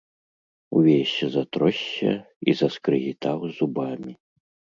Увесь 0.77 1.13
затросся 1.35 2.11
і 2.47 2.51
заскрыгітаў 2.63 3.37
зубамі. 3.61 4.13